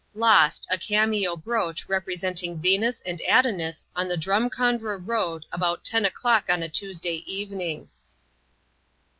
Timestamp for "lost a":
0.15-0.79